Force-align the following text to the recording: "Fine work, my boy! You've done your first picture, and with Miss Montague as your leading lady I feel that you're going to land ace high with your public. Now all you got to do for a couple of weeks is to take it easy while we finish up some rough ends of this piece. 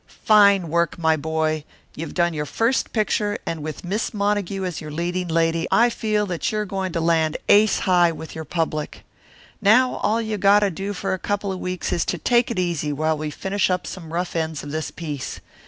"Fine 0.23 0.69
work, 0.69 0.97
my 0.97 1.15
boy! 1.15 1.63
You've 1.95 2.15
done 2.15 2.33
your 2.33 2.47
first 2.47 2.91
picture, 2.91 3.37
and 3.45 3.61
with 3.61 3.83
Miss 3.85 4.15
Montague 4.15 4.65
as 4.65 4.81
your 4.81 4.89
leading 4.89 5.27
lady 5.27 5.67
I 5.71 5.91
feel 5.91 6.25
that 6.25 6.51
you're 6.51 6.65
going 6.65 6.91
to 6.93 6.99
land 6.99 7.37
ace 7.47 7.77
high 7.81 8.11
with 8.11 8.33
your 8.33 8.43
public. 8.43 9.03
Now 9.61 9.97
all 9.97 10.19
you 10.19 10.39
got 10.39 10.61
to 10.61 10.71
do 10.71 10.93
for 10.93 11.13
a 11.13 11.19
couple 11.19 11.51
of 11.51 11.59
weeks 11.59 11.93
is 11.93 12.03
to 12.05 12.17
take 12.17 12.49
it 12.49 12.57
easy 12.57 12.91
while 12.91 13.15
we 13.15 13.29
finish 13.29 13.69
up 13.69 13.85
some 13.85 14.11
rough 14.11 14.35
ends 14.35 14.63
of 14.63 14.71
this 14.71 14.89
piece. 14.89 15.39